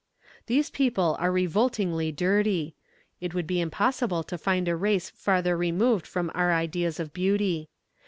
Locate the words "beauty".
7.13-7.69